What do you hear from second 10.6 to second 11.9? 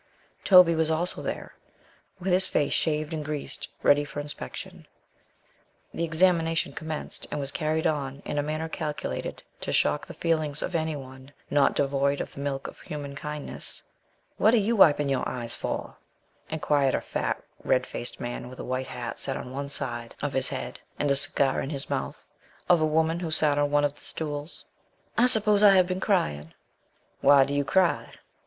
of any one not